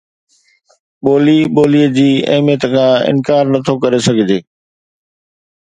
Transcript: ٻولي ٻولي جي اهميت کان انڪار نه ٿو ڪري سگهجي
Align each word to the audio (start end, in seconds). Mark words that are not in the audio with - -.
ٻولي 1.03 1.39
ٻولي 1.55 1.83
جي 1.97 2.09
اهميت 2.33 2.61
کان 2.73 2.91
انڪار 3.11 3.43
نه 3.53 3.59
ٿو 3.65 3.73
ڪري 3.83 3.99
سگهجي 4.07 4.39